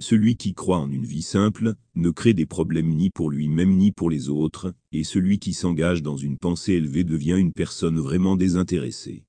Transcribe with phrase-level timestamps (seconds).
[0.00, 3.92] Celui qui croit en une vie simple ne crée des problèmes ni pour lui-même ni
[3.92, 8.34] pour les autres, et celui qui s'engage dans une pensée élevée devient une personne vraiment
[8.34, 9.24] désintéressée.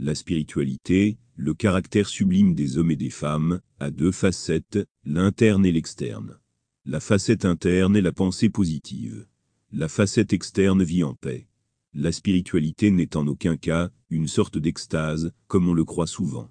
[0.00, 5.70] La spiritualité, le caractère sublime des hommes et des femmes, a deux facettes, l'interne et
[5.70, 6.40] l'externe.
[6.84, 9.26] La facette interne est la pensée positive.
[9.70, 11.46] La facette externe vit en paix.
[11.94, 16.50] La spiritualité n'est en aucun cas une sorte d'extase, comme on le croit souvent.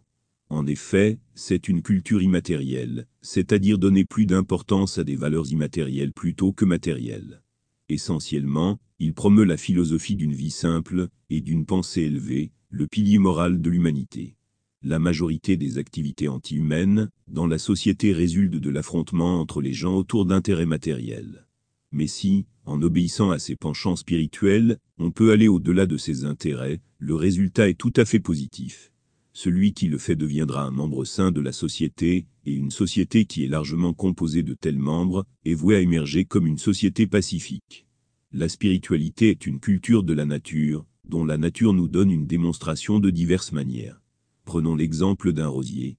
[0.49, 6.53] En effet, c'est une culture immatérielle, c'est-à-dire donner plus d'importance à des valeurs immatérielles plutôt
[6.53, 7.41] que matérielles.
[7.89, 13.59] Essentiellement, il promeut la philosophie d'une vie simple et d'une pensée élevée, le pilier moral
[13.59, 14.35] de l'humanité.
[14.83, 20.25] La majorité des activités anti-humaines dans la société résultent de l'affrontement entre les gens autour
[20.25, 21.47] d'intérêts matériels.
[21.91, 26.81] Mais si, en obéissant à ses penchants spirituels, on peut aller au-delà de ses intérêts,
[26.99, 28.91] le résultat est tout à fait positif.
[29.37, 33.43] Celui qui le fait deviendra un membre sain de la société, et une société qui
[33.43, 37.85] est largement composée de tels membres est vouée à émerger comme une société pacifique.
[38.31, 43.01] La spiritualité est une culture de la nature, dont la nature nous donne une démonstration
[43.01, 44.01] de diverses manières.
[44.45, 45.97] Prenons l'exemple d'un rosier.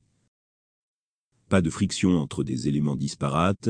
[1.50, 3.68] Pas de friction entre des éléments disparates.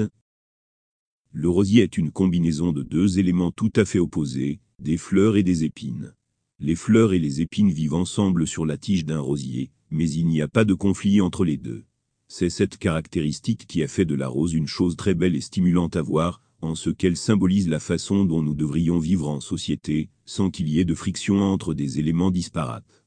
[1.33, 5.43] Le rosier est une combinaison de deux éléments tout à fait opposés, des fleurs et
[5.43, 6.15] des épines.
[6.59, 10.41] Les fleurs et les épines vivent ensemble sur la tige d'un rosier, mais il n'y
[10.41, 11.85] a pas de conflit entre les deux.
[12.29, 15.97] C'est cette caractéristique qui a fait de la rose une chose très belle et stimulante
[15.97, 20.51] à voir, en ce qu'elle symbolise la façon dont nous devrions vivre en société, sans
[20.51, 23.05] qu'il y ait de friction entre des éléments disparates.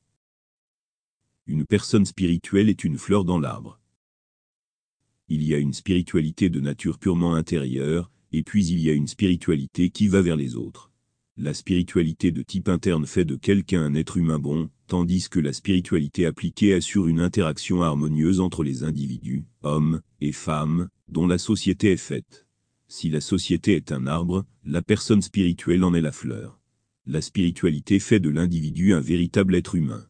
[1.48, 3.80] Une personne spirituelle est une fleur dans l'arbre.
[5.28, 9.08] Il y a une spiritualité de nature purement intérieure, et puis il y a une
[9.08, 10.89] spiritualité qui va vers les autres.
[11.42, 15.54] La spiritualité de type interne fait de quelqu'un un être humain bon, tandis que la
[15.54, 21.94] spiritualité appliquée assure une interaction harmonieuse entre les individus, hommes et femmes, dont la société
[21.94, 22.46] est faite.
[22.90, 26.60] Si la société est un arbre, la personne spirituelle en est la fleur.
[27.06, 30.06] La spiritualité fait de l'individu un véritable être humain.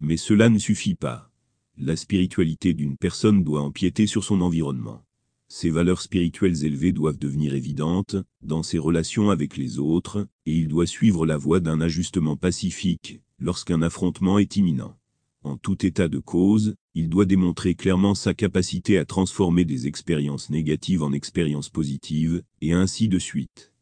[0.00, 1.30] Mais cela ne suffit pas.
[1.78, 5.04] La spiritualité d'une personne doit empiéter sur son environnement.
[5.54, 10.66] Ces valeurs spirituelles élevées doivent devenir évidentes dans ses relations avec les autres, et il
[10.66, 14.96] doit suivre la voie d'un ajustement pacifique lorsqu'un affrontement est imminent.
[15.42, 20.48] En tout état de cause, il doit démontrer clairement sa capacité à transformer des expériences
[20.48, 23.74] négatives en expériences positives, et ainsi de suite.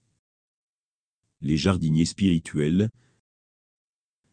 [1.41, 2.91] Les jardiniers spirituels,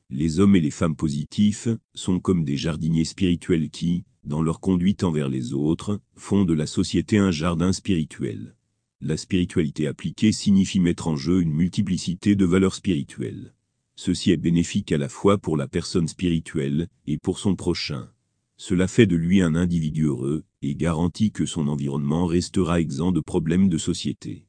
[0.10, 5.04] les hommes et les femmes positifs sont comme des jardiniers spirituels qui, dans leur conduite
[5.04, 8.56] envers les autres, font de la société un jardin spirituel.
[9.00, 13.54] La spiritualité appliquée signifie mettre en jeu une multiplicité de valeurs spirituelles.
[13.96, 18.12] Ceci est bénéfique à la fois pour la personne spirituelle et pour son prochain.
[18.58, 23.22] Cela fait de lui un individu heureux et garantit que son environnement restera exempt de
[23.22, 24.46] problèmes de société.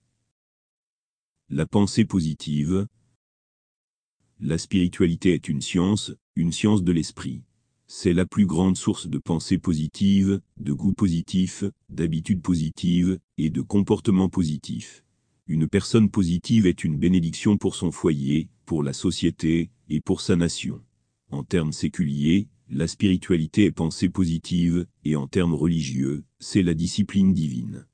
[1.50, 2.86] La pensée positive
[4.40, 7.42] La spiritualité est une science, une science de l'esprit.
[7.90, 13.62] C'est la plus grande source de pensée positive, de goût positif, d'habitude positive et de
[13.62, 15.02] comportement positif.
[15.46, 20.36] Une personne positive est une bénédiction pour son foyer, pour la société et pour sa
[20.36, 20.82] nation.
[21.30, 27.32] En termes séculiers, la spiritualité est pensée positive, et en termes religieux, c'est la discipline
[27.32, 27.86] divine.